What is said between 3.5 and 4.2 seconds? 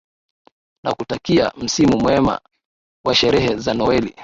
za noweli